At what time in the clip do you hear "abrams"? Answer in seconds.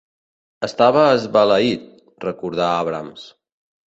2.79-3.27